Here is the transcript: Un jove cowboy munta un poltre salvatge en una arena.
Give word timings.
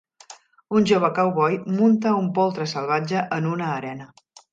Un 0.77 0.85
jove 0.91 1.11
cowboy 1.19 1.57
munta 1.81 2.13
un 2.21 2.31
poltre 2.39 2.67
salvatge 2.73 3.21
en 3.39 3.51
una 3.51 3.69
arena. 3.75 4.09